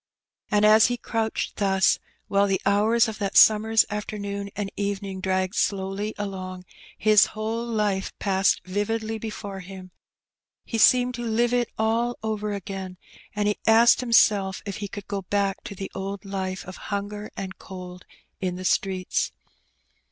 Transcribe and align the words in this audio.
And 0.49 0.65
as 0.65 0.87
he 0.87 0.97
crouched 0.97 1.57
thus, 1.57 1.99
while 2.27 2.47
the 2.47 2.59
hours 2.65 3.07
of 3.07 3.19
that 3.19 3.37
summer's 3.37 3.85
afternoon 3.91 4.49
and 4.55 4.71
evening 4.75 5.21
dragged 5.21 5.53
slowly 5.53 6.15
along, 6.17 6.65
his 6.97 7.27
whole 7.37 7.63
life 7.67 8.11
passed 8.17 8.65
vividly 8.65 9.19
before 9.19 9.59
him, 9.59 9.91
he 10.65 10.79
seemed 10.79 11.13
to 11.13 11.21
live 11.23 11.53
it 11.53 11.69
all 11.77 12.17
over 12.23 12.51
again, 12.51 12.97
and 13.35 13.47
he 13.47 13.59
asked 13.67 13.99
himself 14.01 14.63
if 14.65 14.77
he 14.77 14.87
could 14.87 15.05
go 15.05 15.21
back 15.21 15.63
to 15.65 15.75
the 15.75 15.91
old 15.93 16.21
hfe 16.21 16.65
of 16.65 16.77
hunger 16.89 17.29
and 17.37 17.59
cold 17.59 18.03
in 18.39 18.55
the 18.55 18.65
streets. 18.65 19.31